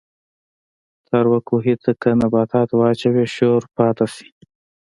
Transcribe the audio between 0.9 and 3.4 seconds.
تاروۀ کوهي ته کۀ نبات واچوې